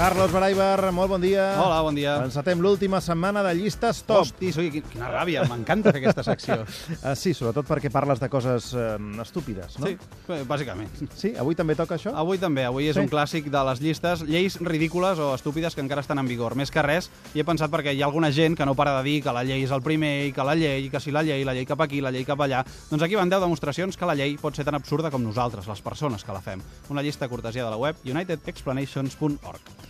[0.00, 1.60] Carlos Baraibar, molt bon dia.
[1.60, 2.14] Hola, bon dia.
[2.24, 4.22] Encetem l'última setmana de llistes top.
[4.22, 6.56] Hosti, oi, quin- quina ràbia, m'encanta fer aquesta secció.
[7.04, 9.86] Ah, sí, sobretot perquè parles de coses eh, estúpides, no?
[9.90, 9.98] Sí,
[10.48, 10.88] bàsicament.
[11.16, 11.34] Sí?
[11.38, 12.14] Avui també toca això?
[12.16, 13.02] Avui també, avui és Sí.
[13.04, 16.56] un clàssic de les llistes, lleis ridícules o estúpides que encara estan en vigor.
[16.56, 19.04] Més que res, i he pensat perquè hi ha alguna gent que no para de
[19.04, 21.44] dir que la llei és el primer, i que la llei, que si la llei,
[21.44, 22.64] la llei cap aquí, la llei cap allà...
[22.90, 25.80] Doncs aquí van 10 demostracions que la llei pot ser tan absurda com nosaltres, les
[25.84, 26.60] persones que la fem.
[26.88, 29.89] Una llista cortesia de la web unitedexplanations.org.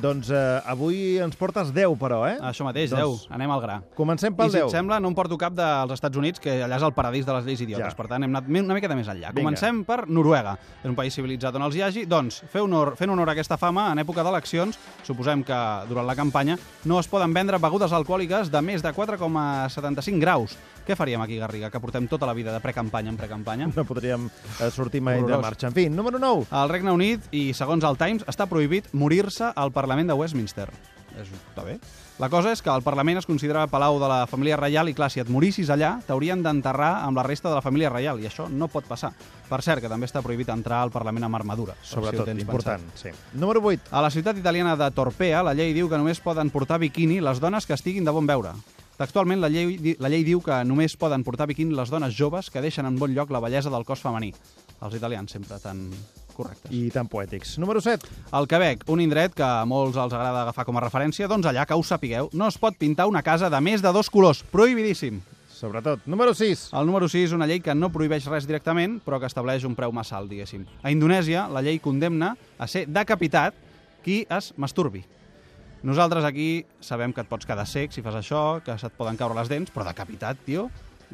[0.00, 2.38] Doncs eh, avui ens portes 10, però, eh?
[2.40, 3.34] Això mateix, Doncs 10.
[3.36, 3.76] Anem al gra.
[3.96, 4.72] Comencem I pel si et 10.
[4.72, 7.44] sembla, no em porto cap dels Estats Units, que allà és el paradís de les
[7.44, 7.92] lleis idiotes.
[7.92, 7.98] Ja.
[7.98, 9.34] Per tant, hem anat una miqueta més enllà.
[9.34, 9.42] Vinga.
[9.42, 10.56] Comencem per Noruega.
[10.80, 12.06] És un país civilitzat on els hi hagi.
[12.08, 15.60] Doncs, fer honor, fent honor a aquesta fama, en època d'eleccions, suposem que
[15.90, 16.56] durant la campanya,
[16.88, 20.56] no es poden vendre begudes alcohòliques de més de 4,75 graus.
[20.82, 23.68] Què faríem aquí, Garriga, que portem tota la vida de precampanya en precampanya?
[23.76, 25.44] No podríem eh, sortir mai de Horrorós.
[25.44, 25.68] marxa.
[25.68, 26.48] En fi, número 9.
[26.50, 30.68] Al Regne Unit, i segons el Times, està prohibit morir-se al Parlament de Westminster.
[31.18, 31.78] És, està bé.
[32.18, 35.10] La cosa és que el Parlament es considera palau de la família reial i, clar,
[35.10, 38.48] si et morissis allà, t'haurien d'enterrar amb la resta de la família reial, i això
[38.48, 39.12] no pot passar.
[39.48, 41.74] Per cert, que també està prohibit entrar al Parlament amb armadura.
[41.82, 42.80] si Sobretot, tens important.
[42.80, 43.12] pensat.
[43.12, 43.38] Sí.
[43.38, 43.90] Número 8.
[43.90, 47.40] A la ciutat italiana de Torpea, la llei diu que només poden portar biquini les
[47.40, 48.52] dones que estiguin de bon veure.
[48.96, 52.60] Textualment, la llei, la llei diu que només poden portar biquini les dones joves que
[52.60, 54.32] deixen en bon lloc la bellesa del cos femení.
[54.82, 55.90] Els italians sempre tan
[56.36, 56.70] correctes.
[56.72, 57.56] I tan poètics.
[57.62, 58.08] Número 7.
[58.32, 61.66] Al Quebec, un indret que a molts els agrada agafar com a referència, doncs allà,
[61.68, 64.42] que ho sapigueu, no es pot pintar una casa de més de dos colors.
[64.52, 65.20] Prohibidíssim.
[65.62, 66.00] Sobretot.
[66.10, 66.70] Número 6.
[66.74, 69.92] El número 6, una llei que no prohibeix res directament, però que estableix un preu
[69.94, 70.64] massa alt, diguéssim.
[70.82, 73.54] A Indonèsia, la llei condemna a ser decapitat
[74.02, 75.04] qui es masturbi.
[75.82, 79.38] Nosaltres aquí sabem que et pots quedar sec si fas això, que se't poden caure
[79.38, 80.68] les dents, però decapitat, tio,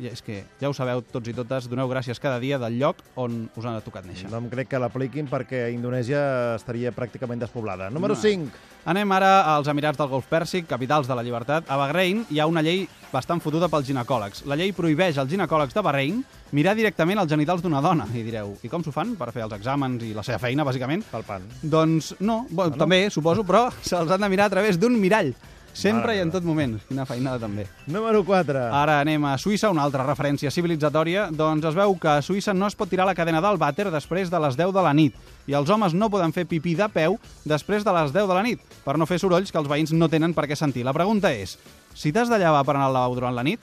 [0.06, 3.48] és que ja ho sabeu tots i totes, doneu gràcies cada dia del lloc on
[3.56, 4.30] us ha tocat néixer.
[4.30, 7.90] No em crec que l'apliquin perquè Indonèsia estaria pràcticament despoblada.
[7.90, 8.20] Número No.
[8.20, 8.50] 5.
[8.88, 11.66] Anem ara als Emirats del Golf Pèrsic, capitals de la llibertat.
[11.68, 14.44] A Bahrein hi ha una llei bastant fotuda pels ginecòlegs.
[14.46, 18.06] La llei prohibeix als ginecòlegs de Bahrein mirar directament als genitals d'una dona.
[18.14, 19.14] I direu, i com s'ho fan?
[19.18, 21.04] Per fer els exàmens i la seva feina, bàsicament?
[21.10, 21.44] Pel pan.
[21.62, 22.80] Doncs no, bueno, no?
[22.80, 25.34] també, suposo, però se'ls han de mirar a través d'un mirall.
[25.78, 26.72] Sempre Mare i en tot moment.
[26.88, 27.68] Quina feinada, també.
[27.86, 28.64] Número 4.
[28.74, 31.28] Ara anem a Suïssa, una altra referència civilitzatòria.
[31.30, 34.26] Doncs es veu que a Suïssa no es pot tirar la cadena del vàter després
[34.32, 35.14] de les 10 de la nit.
[35.46, 37.14] I els homes no poden fer pipí de peu
[37.46, 40.10] després de les 10 de la nit, per no fer sorolls que els veïns no
[40.10, 40.82] tenen per què sentir.
[40.82, 41.54] La pregunta és,
[41.94, 43.62] si t'has de llevar per anar al lavabo durant la nit,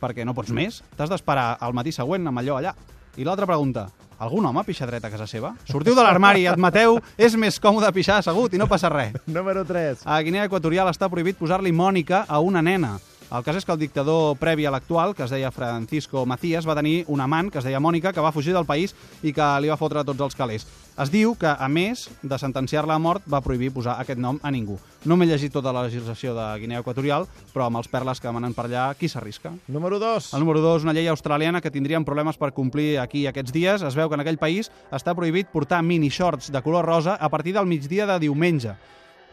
[0.00, 2.72] perquè no pots més, t'has d'esperar al matí següent amb allò allà.
[3.20, 5.54] I l'altra pregunta, algun home pixa dret a casa seva?
[5.68, 9.16] Sortiu de l'armari, admeteu, és més còmode pixar assegut i no passa res.
[9.26, 10.04] Número 3.
[10.04, 12.98] A Guinea Equatorial està prohibit posar-li Mònica a una nena.
[13.30, 16.74] El cas és que el dictador previ a l'actual, que es deia Francisco Macías, va
[16.74, 18.90] tenir un amant que es deia Mònica, que va fugir del país
[19.22, 20.64] i que li va fotre tots els calés.
[20.98, 24.50] Es diu que, a més de sentenciar-la a mort, va prohibir posar aquest nom a
[24.50, 24.80] ningú.
[25.06, 28.56] No m'he llegit tota la legislació de Guinea Equatorial, però amb els perles que manen
[28.56, 29.54] per allà, qui s'arrisca?
[29.68, 30.32] Número 2.
[30.34, 33.86] El número 2, una llei australiana que tindrien problemes per complir aquí aquests dies.
[33.86, 37.30] Es veu que en aquell país està prohibit portar mini shorts de color rosa a
[37.30, 38.74] partir del migdia de diumenge.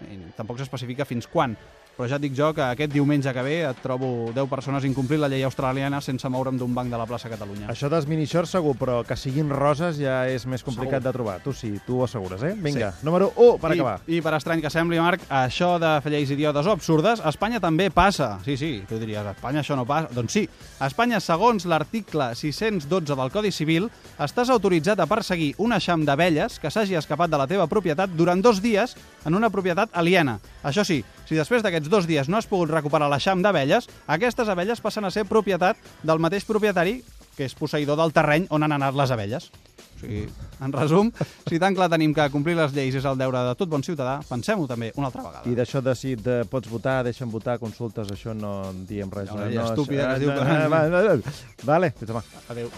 [0.05, 1.57] I tampoc s'especifica fins quan.
[1.97, 5.29] Però ja dic jo que aquest diumenge que ve et trobo 10 persones incomplint la
[5.31, 7.65] llei australiana sense moure'm d'un banc de la plaça Catalunya.
[7.73, 11.07] Això dels minishorts segur, però que siguin roses ja és més complicat Segur.
[11.07, 11.37] de trobar.
[11.41, 12.53] Tu sí, tu ho assegures, eh?
[12.53, 13.95] Vinga, número 1 per I, acabar.
[14.05, 17.59] I per estrany que sembli, Marc, això de fer lleis idiotes o absurdes, a Espanya
[17.59, 18.37] també passa.
[18.45, 20.13] Sí, sí, tu diries, a Espanya això no passa.
[20.13, 20.45] Doncs sí,
[20.77, 23.89] a Espanya, segons l'article 612 del Codi Civil,
[24.21, 28.41] estàs autoritzat a perseguir un eixam d'abelles que s'hagi escapat de la teva propietat durant
[28.45, 28.93] dos dies
[29.25, 30.37] en una propietat aliena.
[30.61, 34.81] Això sí, si després d'aquests dos dies no has pogut recuperar l'eixam d'abelles, aquestes abelles
[34.81, 37.01] passen a ser propietat del mateix propietari
[37.37, 39.51] que és posseïdor del terreny on han anat les abelles.
[39.97, 40.23] O sigui,
[40.61, 41.11] en resum,
[41.49, 44.19] si tan clar tenim que complir les lleis és el deure de tot bon ciutadà,
[44.29, 45.45] pensem-ho també una altra vegada.
[45.49, 49.29] I d'això de si et pots votar, deixen votar, consultes, això no en diem res.
[49.33, 51.37] Una no, llei no, estúpida que es diu no, que- no, va, va, va.
[51.63, 52.23] Vale, fins demà.
[52.49, 52.69] Adéu.